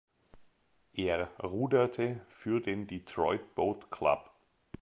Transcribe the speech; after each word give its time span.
Er 0.93 1.27
ruderte 1.43 2.21
für 2.31 2.59
den 2.59 2.87
"Detroit 2.87 3.53
Boat 3.53 3.91
Club". 3.91 4.31